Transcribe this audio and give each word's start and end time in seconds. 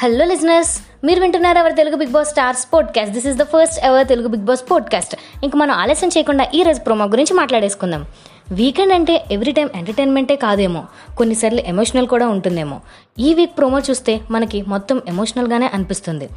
Hello 0.00 0.24
listeners 0.24 0.80
మీరు 1.04 1.20
వింటున్నారు 1.20 1.58
ఎవరు 1.58 1.72
Telugu 1.72 1.96
Big 1.96 2.10
Boss 2.10 2.28
stars 2.28 2.66
podcast 2.72 3.14
this 3.14 3.26
is 3.26 3.36
the 3.38 3.42
first 3.42 3.84
ever 3.84 4.08
Telugu 4.08 4.28
Big 4.28 4.40
Boss 4.40 4.70
podcast 4.70 5.16
ఇంక 5.44 5.56
మనం 5.56 5.74
ఆలస్యం 5.74 6.10
చేయకుండా 6.16 6.46
ఈ 6.54 6.62
రోజు 6.62 6.80
ప్రోమో 6.80 7.04
గురించి 7.04 7.34
మాట్లాడేసుకుందాం. 7.34 8.06
వీకెండ్ 8.52 8.92
అంటే 8.92 9.24
ఎవ్రీ 9.30 9.52
టైం 9.52 9.70
ఎంటర్టైన్మెంటే 9.74 10.36
కాదేమో. 10.36 10.84
కొన్నిసార్లు 11.18 11.60
ఎమోషనల్ 11.60 12.06
కూడా 12.06 12.26
ఉంటుందేమో. 12.26 12.80
ఈ 13.18 13.34
వీక్ 13.34 13.58
ప్రోమో 13.58 13.78
చూస్తే 13.78 14.20
మనకి 14.30 14.62
మొత్తం 14.62 15.02
ఎమోషనల్గానే 15.08 15.70
అనిపిస్తుంది. 15.74 16.28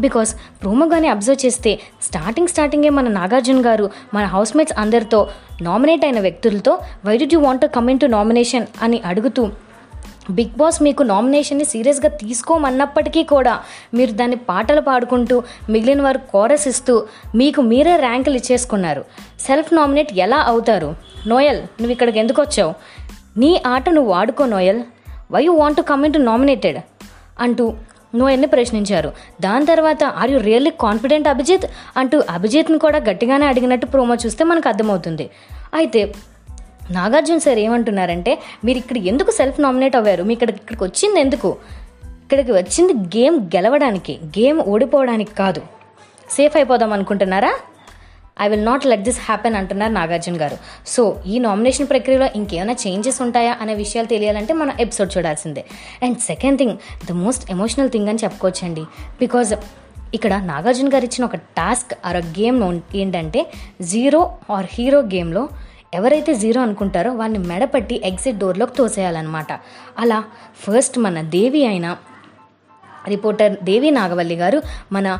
బికాస్ 0.00 0.34
ప్రోమో 0.62 0.88
కానీ 0.88 1.08
అబ్జర్వ్ 1.08 1.46
చేస్తే 1.46 1.78
స్టార్టింగ్ 2.02 2.48
స్టార్టింగే 2.48 2.88
మన 2.88 3.08
నాగార్జున 3.08 3.66
గారు 3.66 3.90
మన 4.14 4.24
హౌస్మేట్స్ 4.24 4.74
అందరితో 4.78 5.28
నామినేట్ 5.62 6.04
అయిన 6.04 6.20
వ్యక్తులతో 6.20 6.78
why 7.04 7.16
do 7.16 7.28
you 7.32 7.40
want 7.40 7.66
coming 7.66 8.00
to 8.00 8.06
nomination 8.06 8.66
అని 8.82 9.00
అడుగుతూ 9.00 9.48
బిగ్ 10.30 10.58
బాస్ 10.58 10.82
మీకు 10.82 11.02
నామినేషన్ని 11.02 11.64
సీరియస్గా 11.64 12.08
తీసుకోమన్నప్పటికీ 12.08 13.22
కూడా 13.22 13.60
మీరు 13.94 14.10
దాన్ని 14.10 14.36
పాటలు 14.36 14.80
పాడుకుంటూ 14.80 15.42
మిగిలిన 15.70 16.02
వారు 16.02 16.18
కోరస్ 16.18 16.68
ఇస్తూ 16.68 17.06
మీకు 17.34 17.60
మీరే 17.60 17.96
ర్యాంకులు 17.96 18.36
ఇచ్చేసుకున్నారు. 18.36 19.04
సెల్ఫ్ 19.40 19.74
నామినేట్ 19.74 20.08
ఎలా 20.12 20.36
అవుతారు? 20.36 20.96
నోయల్ 21.26 21.58
నువ్వు 21.58 21.92
ఇక్కడికి 21.92 22.18
ఎందుకు 22.18 22.42
వచ్చావు? 22.42 22.74
నీ 23.38 23.62
ఆట 23.66 23.88
నువ్వు 23.88 24.12
ఆడుకో 24.12 24.46
Noel. 24.46 24.82
Why 25.32 25.44
you 25.44 25.52
want 25.52 25.76
to 25.76 25.82
coming 25.82 26.14
to 26.14 26.18
nominated 26.18 26.78
అంటూ 27.40 27.74
నోయల్ని 28.14 28.46
ప్రశ్నించారు. 28.46 29.12
దాని 29.40 29.66
తర్వాత 29.66 30.04
are 30.04 30.30
you 30.30 30.38
really 30.38 30.70
confident 30.70 31.28
Abhijeet 31.28 31.64
అంటూ 31.96 32.22
అభిజిత్ని 32.30 32.78
కూడా 32.78 32.98
గట్టిగానే 32.98 33.46
అడిగినట్టు 33.46 33.86
ప్రోమో 33.86 34.14
చూస్తే 34.14 34.44
మనకు 34.44 34.68
అర్థమవుతుంది. 34.68 35.30
అయితే 35.74 36.14
నాగార్జున 36.90 37.38
సార్ 37.38 37.58
ఏమంటున్నారంటే 37.58 38.38
మీరు 38.64 38.78
ఇక్కడ 38.78 38.96
ఎందుకు 38.96 39.30
సెల్ఫ్ 39.30 39.60
నామినేట్ 39.60 39.96
అవ్వారు? 39.96 40.22
మీ 40.22 40.32
ఇక్కడ 40.32 40.50
ఇక్కడికి 40.50 40.84
వచ్చింది 40.84 41.20
ఎందుకు? 41.20 41.56
ఇక్కడికి 42.06 42.52
వచ్చింది 42.52 42.92
గేమ్ 42.92 43.40
గెలవడానికి 43.40 44.18
గేమ్ 44.24 44.60
ఓడిపోవడానికి 44.60 45.34
కాదు. 45.34 45.62
సేఫ్ 46.30 46.56
అయిపోదాం 46.56 46.92
అనుకుంటున్నారా? 46.92 47.58
I 48.40 48.48
will 48.48 48.64
not 48.64 48.86
let 48.86 49.02
this 49.02 49.20
happen 49.20 49.54
అంటున్నారు 49.54 49.92
నాగార్జున 49.92 50.40
గారు. 50.40 50.56
సో 50.86 51.22
ఈ 51.26 51.38
నామినేషన్ 51.38 51.88
ప్రక్రియలో 51.88 52.28
ఇంకేమైనా 52.36 52.72
చేంజెస్ 52.72 53.22
ఉంటాయా 53.22 53.56
అనే 53.60 53.74
విషయాలు 53.74 54.06
తెలియాలంటే 54.06 54.52
మనం 54.52 54.76
ఎపిసోడ్ 54.80 55.16
చూడాల్సిందే. 55.16 55.64
And 56.02 56.18
second 56.18 56.58
thing 56.58 56.76
the 57.08 57.12
most 57.12 57.50
emotional 57.50 57.90
thing 57.90 58.08
అని 58.08 58.18
చెప్పుకోవచ్చండి. 58.24 58.80
బికాజ్ 59.20 59.54
ఇక్కడ 60.14 60.42
నాగార్జున 60.44 60.94
గారు 60.94 61.04
ఇచ్చిన 61.04 61.24
ఒక 61.24 61.36
టాస్క్ 61.36 61.94
ఆర్ 62.06 62.16
గేమ్ 62.16 62.80
ఏంటంటే 62.96 63.46
జీరో 63.82 64.32
ఆర్ 64.50 64.66
హీరో 64.70 65.00
గేమ్లో 65.00 65.48
ఎవరైతే 65.94 66.34
జీరో 66.34 66.62
అనుకుంటారో 66.62 67.12
వాళ్ళని 67.12 67.48
మెడపట్టి 67.48 68.00
ఎగ్జిట్ 68.04 68.38
డోర్లోకి 68.38 68.74
తోసేయాలన్నమాట. 68.74 69.52
అలా 69.98 70.24
ఫస్ట్ 70.56 70.98
మన 70.98 71.22
దేవి 71.22 71.66
అయిన 71.66 71.96
రిపోర్టర్ 73.08 73.64
దేవి 73.64 73.90
నాగవల్లి 73.90 74.36
గారు 74.36 74.62
మన 74.92 75.18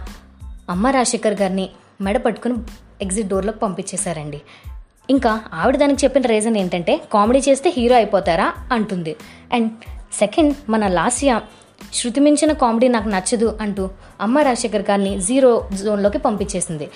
అమ్మ 0.70 0.86
రాజశేఖర్ 0.86 1.40
గారిని 1.40 1.68
మెడ 2.00 2.16
పట్టుకుని 2.16 2.54
ఎగ్జిట్ 3.02 3.28
డోర్లోకి 3.28 3.58
పంపించేశారండి. 3.58 4.40
ఇంకా 5.10 5.40
ఆవిడ 5.54 5.76
దానికి 5.76 6.04
చెప్పిన 6.04 6.22
రీజన్ 6.22 6.56
ఏంటంటే 6.56 7.00
కామెడీ 7.12 7.38
చేస్తే 7.38 7.70
హీరో 7.76 7.96
అయిపోతారా 7.96 8.54
అంటుంది. 8.72 9.16
అండ్ 9.52 9.72
సెకండ్ 10.12 10.54
మన 10.68 10.86
లాస్య 10.86 11.40
శృతి 11.94 12.20
మించిన 12.20 12.52
కామెడీ 12.52 12.88
నాకు 12.88 13.08
నచ్చదు 13.08 13.58
అంటూ 13.60 13.90
అమ్మ 14.20 14.38
రాజశేఖర్ 14.38 14.82
గారిని 14.90 15.22
జీరో 15.22 15.68
జోన్లోకి 15.84 16.18
పంపించేసింది. 16.18 16.88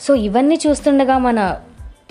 సో 0.00 0.14
ఇవన్నీ 0.14 0.58
చూస్తుండగా 0.66 1.18
మన 1.18 1.60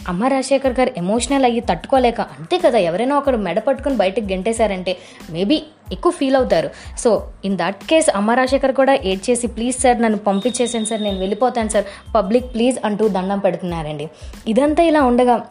అమ్మ 0.07 0.23
రాజశేఖర్ 0.25 0.73
గారు 0.79 0.91
ఎమోషనల్ 0.97 1.45
అయ్యి 1.45 1.61
తట్టుకోలేక 1.61 2.21
అంతే 2.21 2.57
కదా 2.57 2.79
ఎవరైనా 2.79 3.17
ఒకరు 3.17 3.37
మెడ 3.37 3.59
పట్టుకుని 3.59 3.95
బయటకు 3.95 4.23
గెంటేశారంటే 4.23 4.97
మేబీ 5.29 5.63
ఎక్కువ 5.91 6.11
ఫీల్ 6.11 6.35
అవుతారు. 6.35 6.69
So 6.97 7.27
in 7.45 7.57
that 7.57 7.83
case 7.89 8.09
Amma 8.15 8.31
Rajasekhar 8.31 8.71
కూడా 8.71 8.93
ఏడ్ 8.93 9.29
చేసి 9.29 9.47
ప్లీజ్ 9.47 9.77
సార్ 9.79 10.01
నన్ను 10.01 10.19
పంపించేసాను 10.19 10.85
సార్ 10.85 11.03
నేను 11.03 11.19
వెళ్ళిపోతాను 11.19 11.69
సార్ 11.69 11.85
పబ్లిక్ 12.15 12.53
ప్లీజ్ 12.53 12.79
అంటూ 12.85 13.07
దండం 13.07 13.39
పెడుతున్నారండి. 13.39 14.09
ఇదంతా 14.47 14.83
ఇలా 14.83 15.01
ఉండగా 15.01 15.45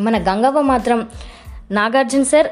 మన 0.00 0.18
గంగవ్వ 0.18 0.60
మాత్రం 0.60 1.08
నాగార్జున 1.70 2.22
సార్ 2.22 2.46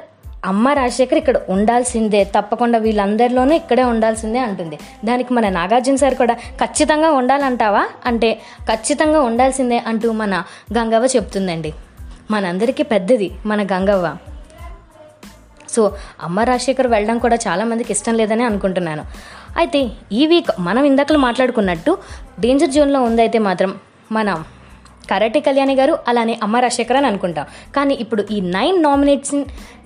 అమ్మ 0.50 0.72
రాజశేఖర్ 0.78 1.18
ఇక్కడ 1.20 1.38
ఉండాల్సిందే 1.54 2.20
తప్పకుండా 2.36 2.78
వీళ్ళందరిలోనూ 2.78 3.54
ఇక్కడే 3.60 3.84
ఉండాల్సిందే 3.92 4.40
అంటుంది. 4.48 4.76
దానికి 5.08 5.32
మన 5.36 5.48
నాగార్జున 5.58 5.96
సార్ 6.02 6.16
కూడా 6.22 6.34
ఖచ్చితంగా 6.62 7.10
ఉండాలంటావా? 7.20 7.82
అంటే 8.10 8.30
ఖచ్చితంగా 8.70 9.20
ఉండాల్సిందే 9.30 9.78
అంటూ 9.90 10.10
మన 10.22 10.34
గంగవ్వ 10.78 11.08
చెప్తుందండి. 11.16 11.72
మనందరికీ 12.30 12.82
పెద్దది 12.82 13.30
మన 13.46 13.62
గంగవ్వ. 13.72 14.06
సో 15.74 15.82
అమ్మ 16.22 16.40
రాజశేఖర్ 16.40 16.88
వెళ్ళడం 16.94 17.18
కూడా 17.18 17.36
చాలామందికి 17.46 17.90
ఇష్టం 17.92 18.14
లేదని 18.14 18.44
అనుకుంటున్నాను. 18.50 19.04
అయితే 19.62 19.80
ఈ 20.12 20.22
వీక్ 20.26 20.50
మనం 20.68 20.84
ఇందాకలు 20.84 21.18
మాట్లాడుకున్నట్టు 21.18 21.92
డేంజర్ 22.40 22.70
జోన్లో 22.70 23.00
ఉందైతే 23.02 23.38
మాత్రం 23.38 23.70
మన 24.12 24.30
కరాటే 25.10 25.40
కళ్యాణి 25.40 25.74
గారు 25.74 25.98
అలానే 26.08 26.38
అమ్మ 26.42 26.56
రాజశేఖర్ 26.56 26.96
అని 26.96 27.06
అనుకుంటాం. 27.06 27.46
కానీ 27.76 27.94
ఇప్పుడు 27.94 28.24
ఈ 28.30 28.40
నైన్ 28.40 28.82
నామినేట్స్ 28.82 29.36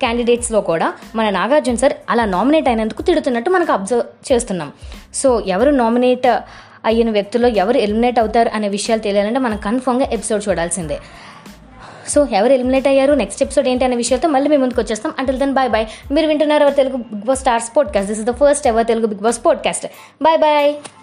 క్యాండిడేట్స్లో 0.03 0.61
కూడా 0.61 0.93
మన 1.15 1.31
నాగార్జున 1.31 1.75
సార్ 1.75 1.93
అలా 2.11 2.25
నామినేట్ 2.25 2.69
అయినందుకు 2.69 3.03
తిడుతున్నట్టు 3.03 3.51
మనకు 3.51 3.73
అబ్జర్వ్ 3.73 4.33
చేస్తున్నాం. 4.33 4.73
సో 5.15 5.41
ఎవరు 5.41 5.71
నామినేట్ 5.71 6.27
అయిన 6.85 7.11
వ్యక్తుల్లో 7.11 7.49
ఎవరు 7.49 7.79
ఎలిమినేట్ 7.79 8.19
అవుతారు 8.19 8.51
అనే 8.55 8.69
విషయాలు 8.69 9.03
తెలియాలంటే 9.03 9.41
మనం 9.41 9.57
కన్ఫర్మ్గా 9.57 10.07
ఎపిసోడ్ 10.13 10.49
చూడాల్సిందే. 10.49 10.99
సో 12.09 12.27
ఎవరు 12.33 12.53
ఎలిమినేట్ 12.53 12.89
అయ్యారు 12.89 13.13
నెక్స్ట్ 13.13 13.43
ఎపిసోడ్ 13.43 13.69
ఏంటి 13.69 13.85
అనే 13.85 13.97
విషయంతో 13.97 14.29
మళ్ళీ 14.29 14.49
మేము 14.49 14.61
ముందుకు 14.61 14.81
వచ్చేస్తాం. 14.81 15.13
అంటిల్ 15.19 15.39
దెన్ 15.39 15.53
బాయ్ 15.53 15.71
బాయ్ 15.71 15.87
మీరు 16.13 16.27
వింటున్నారు 16.27 16.63
ఎవరు 16.63 16.75
Telugu 16.75 16.97
Big 16.97 17.27
Boss 17.27 17.41
stars 17.41 17.77
podcast 17.77 18.11
this 18.13 18.21
is 18.21 18.29
the 18.29 18.35
first 18.43 18.67
ever 18.67 18.87
Telugu 18.87 19.07
Big 19.07 19.21
Boss 19.21 19.45
podcast 19.47 19.87
bye 20.23 20.39
bye 20.39 21.00